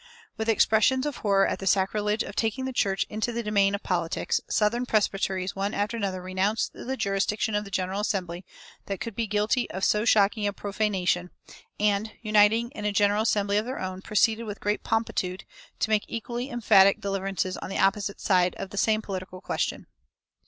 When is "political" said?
19.03-19.39